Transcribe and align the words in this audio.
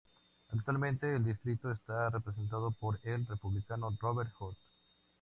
Actualmente 0.49 1.15
el 1.15 1.23
distrito 1.25 1.69
está 1.71 2.09
representado 2.09 2.71
por 2.71 2.99
el 3.03 3.23
Republicano 3.27 3.95
Robert 4.01 4.31
Hurt. 4.39 4.57